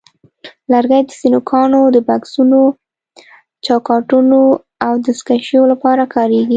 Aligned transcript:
لرګي 0.71 1.01
د 1.05 1.11
ځینو 1.19 1.39
ګاڼو 1.49 1.83
د 1.95 1.97
بکسونو، 2.07 2.61
چوکاټونو، 3.65 4.41
او 4.85 4.93
دستکشیو 5.05 5.63
لپاره 5.71 6.03
کارېږي. 6.15 6.49